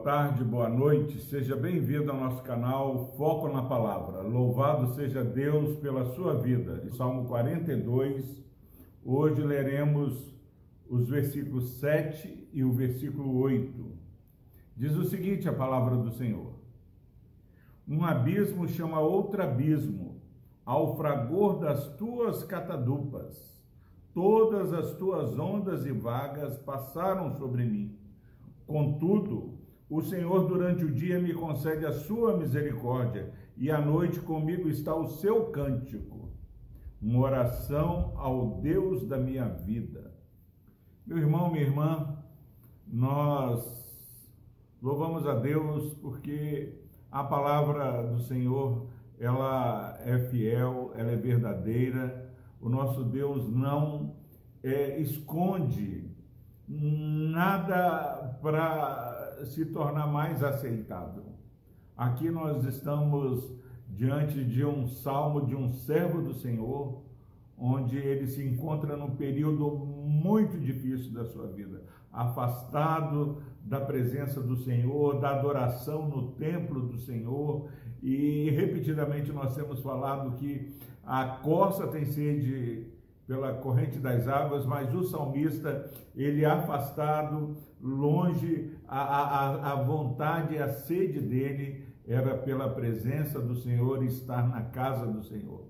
[0.00, 1.20] boa tarde, boa noite.
[1.20, 4.22] Seja bem-vindo ao nosso canal Foco na Palavra.
[4.22, 6.90] Louvado seja Deus pela sua vida.
[6.96, 8.42] Salmo 42.
[9.04, 10.34] Hoje leremos
[10.88, 13.92] os versículos 7 e o versículo 8.
[14.74, 16.54] Diz o seguinte: a palavra do Senhor.
[17.86, 20.22] Um abismo chama outro abismo,
[20.64, 23.62] ao fragor das tuas catadupas.
[24.14, 27.98] Todas as tuas ondas e vagas passaram sobre mim.
[28.66, 29.59] Contudo,
[29.90, 34.94] o Senhor durante o dia me concede a sua misericórdia, e à noite comigo está
[34.94, 36.30] o seu cântico,
[37.02, 40.14] uma oração ao Deus da minha vida.
[41.04, 42.16] Meu irmão, minha irmã,
[42.86, 43.60] nós
[44.80, 46.78] louvamos a Deus porque
[47.10, 48.86] a palavra do Senhor,
[49.18, 52.32] ela é fiel, ela é verdadeira.
[52.60, 54.14] O nosso Deus não
[54.62, 56.08] é, esconde
[56.68, 59.09] nada para
[59.46, 61.24] se tornar mais aceitável.
[61.96, 63.52] Aqui nós estamos
[63.88, 67.02] diante de um salmo de um servo do Senhor,
[67.58, 74.56] onde ele se encontra num período muito difícil da sua vida, afastado da presença do
[74.56, 77.68] Senhor, da adoração no templo do Senhor,
[78.02, 80.74] e repetidamente nós temos falado que
[81.04, 82.86] a corça tem sede
[83.30, 90.68] pela corrente das águas, mas o salmista, ele afastado, longe, a, a, a vontade, a
[90.68, 95.64] sede dele era pela presença do Senhor, estar na casa do Senhor.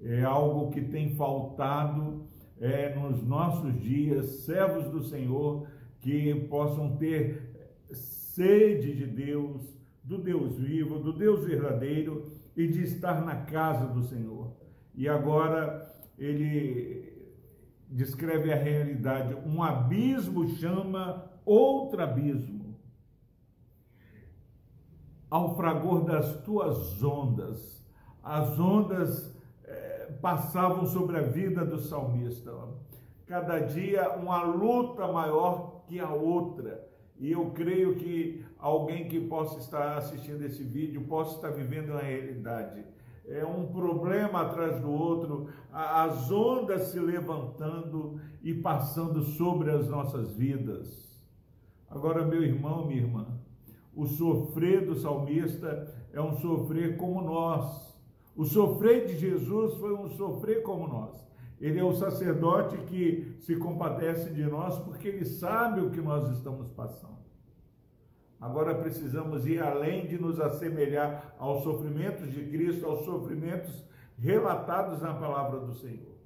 [0.00, 2.24] É algo que tem faltado
[2.58, 5.68] é, nos nossos dias, servos do Senhor
[6.00, 7.52] que possam ter
[7.92, 9.60] sede de Deus,
[10.02, 14.56] do Deus vivo, do Deus verdadeiro e de estar na casa do Senhor.
[14.94, 17.32] E agora ele
[17.88, 19.34] descreve a realidade.
[19.46, 22.76] Um abismo chama outro abismo.
[25.30, 27.86] Ao fragor das tuas ondas,
[28.22, 32.50] as ondas eh, passavam sobre a vida do salmista.
[33.26, 36.86] Cada dia uma luta maior que a outra.
[37.18, 42.00] E eu creio que alguém que possa estar assistindo esse vídeo possa estar vivendo uma
[42.00, 42.84] realidade
[43.28, 50.32] é um problema atrás do outro, as ondas se levantando e passando sobre as nossas
[50.32, 51.08] vidas.
[51.90, 53.26] Agora, meu irmão, minha irmã,
[53.94, 57.94] o sofrer do salmista é um sofrer como nós.
[58.36, 61.28] O sofrer de Jesus foi um sofrer como nós.
[61.60, 66.30] Ele é o sacerdote que se compadece de nós porque ele sabe o que nós
[66.30, 67.18] estamos passando.
[68.40, 73.84] Agora precisamos ir além de nos assemelhar aos sofrimentos de Cristo, aos sofrimentos
[74.16, 76.16] relatados na palavra do Senhor.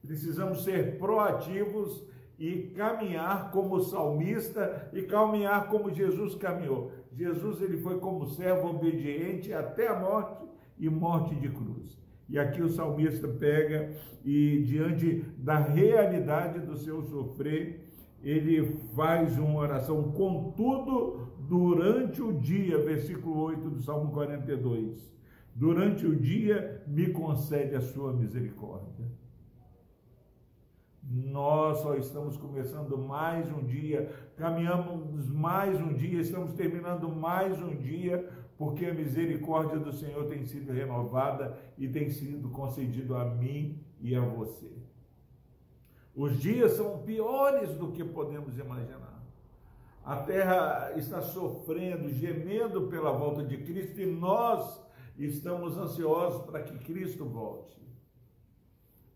[0.00, 2.04] Precisamos ser proativos
[2.38, 6.92] e caminhar como salmista e caminhar como Jesus caminhou.
[7.12, 10.44] Jesus ele foi como servo obediente até a morte
[10.78, 11.98] e morte de cruz.
[12.28, 13.90] E aqui o salmista pega
[14.24, 17.87] e diante da realidade do seu sofrer,
[18.22, 18.64] ele
[18.94, 25.16] faz uma oração, contudo, durante o dia, versículo 8 do Salmo 42,
[25.54, 29.06] durante o dia me concede a sua misericórdia.
[31.10, 37.74] Nós só estamos começando mais um dia, caminhamos mais um dia, estamos terminando mais um
[37.74, 38.28] dia,
[38.58, 44.14] porque a misericórdia do Senhor tem sido renovada e tem sido concedido a mim e
[44.14, 44.77] a você.
[46.18, 49.22] Os dias são piores do que podemos imaginar.
[50.04, 54.82] A terra está sofrendo, gemendo pela volta de Cristo e nós
[55.16, 57.78] estamos ansiosos para que Cristo volte.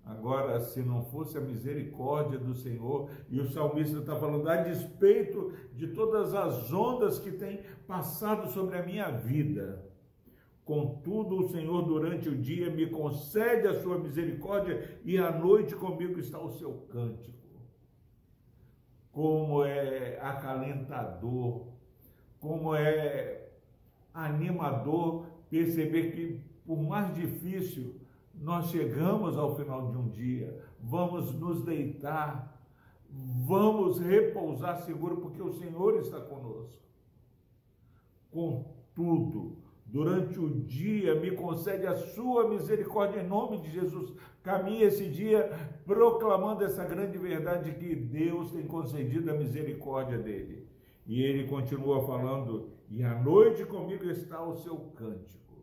[0.05, 5.53] Agora, se não fosse a misericórdia do Senhor, e o salmista está falando a despeito
[5.73, 9.85] de todas as ondas que têm passado sobre a minha vida,
[10.73, 16.19] Contudo, o Senhor durante o dia me concede a sua misericórdia e à noite comigo
[16.19, 17.37] está o seu cântico.
[19.11, 21.67] Como é acalentador,
[22.41, 23.51] como é
[24.15, 28.01] animador perceber que, por mais difícil,
[28.35, 32.59] nós chegamos ao final de um dia, vamos nos deitar,
[33.47, 36.83] vamos repousar seguro, porque o Senhor está conosco.
[38.31, 39.62] Contudo,
[39.93, 44.11] durante o dia, me concede a sua misericórdia em nome de Jesus.
[44.43, 45.51] Caminhe esse dia
[45.85, 50.67] proclamando essa grande verdade que Deus tem concedido a misericórdia dele.
[51.07, 55.57] E ele continua falando: "E à noite comigo está o seu cântico".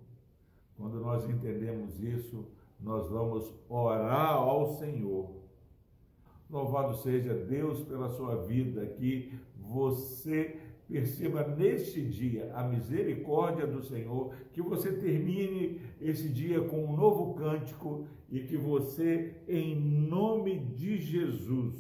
[0.77, 2.45] Quando nós entendemos isso,
[2.79, 5.39] nós vamos orar ao Senhor.
[6.47, 14.33] Louvado seja Deus pela sua vida, que você perceba neste dia a misericórdia do Senhor,
[14.51, 20.97] que você termine esse dia com um novo cântico e que você, em nome de
[20.97, 21.75] Jesus,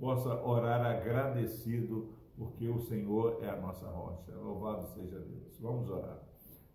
[0.00, 4.34] possa orar agradecido, porque o Senhor é a nossa rocha.
[4.34, 5.58] Louvado seja Deus.
[5.60, 6.22] Vamos orar.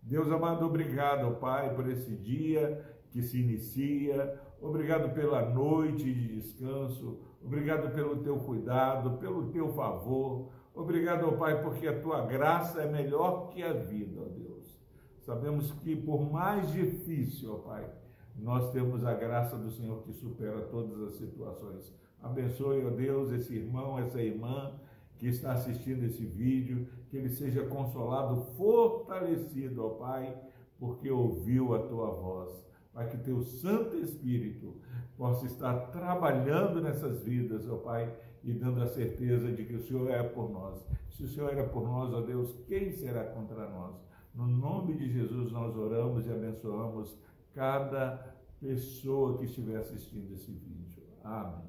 [0.00, 4.40] Deus amado, obrigado, Pai, por esse dia que se inicia.
[4.60, 7.18] Obrigado pela noite de descanso.
[7.44, 10.50] Obrigado pelo teu cuidado, pelo teu favor.
[10.78, 14.78] Obrigado, Pai, porque a tua graça é melhor que a vida, ó Deus.
[15.18, 17.90] Sabemos que por mais difícil, ó Pai,
[18.36, 21.92] nós temos a graça do Senhor que supera todas as situações.
[22.22, 24.72] Abençoe, ó Deus, esse irmão, essa irmã
[25.16, 30.40] que está assistindo esse vídeo, que ele seja consolado, fortalecido, ó Pai,
[30.78, 32.64] porque ouviu a tua voz.
[32.94, 34.76] Pai, que teu Santo Espírito
[35.18, 40.08] possa estar trabalhando nessas vidas, ó Pai, e dando a certeza de que o Senhor
[40.10, 40.86] é por nós.
[41.10, 43.96] Se o Senhor era por nós, ó Deus, quem será contra nós?
[44.32, 47.18] No nome de Jesus nós oramos e abençoamos
[47.52, 51.02] cada pessoa que estiver assistindo esse vídeo.
[51.24, 51.66] Amém.